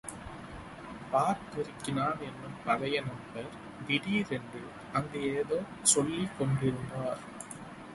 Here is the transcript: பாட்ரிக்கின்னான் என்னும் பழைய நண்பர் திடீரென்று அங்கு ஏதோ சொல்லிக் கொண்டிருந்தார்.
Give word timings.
பாட்ரிக்கின்னான் 1.11 2.21
என்னும் 2.27 2.57
பழைய 2.65 3.01
நண்பர் 3.01 3.49
திடீரென்று 3.87 4.61
அங்கு 4.93 5.21
ஏதோ 5.35 5.59
சொல்லிக் 5.81 6.35
கொண்டிருந்தார். 6.39 7.21